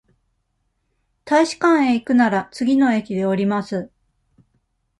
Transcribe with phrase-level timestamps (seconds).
[1.25, 3.91] 大使館へ行くなら、次の駅で降ります。